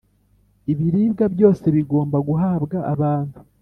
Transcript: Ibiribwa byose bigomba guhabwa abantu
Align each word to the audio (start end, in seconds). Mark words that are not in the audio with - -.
Ibiribwa 0.71 1.25
byose 1.35 1.65
bigomba 1.75 2.17
guhabwa 2.27 2.77
abantu 2.93 3.37